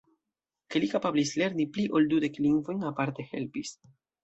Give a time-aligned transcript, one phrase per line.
[0.75, 3.79] Ke li kapablis lerni pli ol dudek lingvojn aparte helpis.